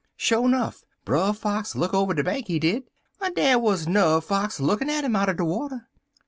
"Sho 0.17 0.47
nuff, 0.47 0.83
Brer 1.05 1.31
Fox 1.31 1.75
look 1.75 1.93
over 1.93 2.15
de 2.15 2.23
bank, 2.23 2.47
he 2.47 2.57
did, 2.57 2.85
en 3.21 3.33
dar 3.35 3.59
wuz 3.59 3.85
n'er 3.87 4.19
Fox 4.19 4.59
lookin' 4.59 4.89
at 4.89 5.03
'im 5.03 5.15
outer 5.15 5.35
de 5.35 5.45
water. 5.45 5.89